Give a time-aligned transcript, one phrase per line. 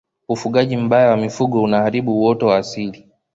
[0.29, 3.07] ufugaji mbaya wa mifugo unaharibu uoto wa asili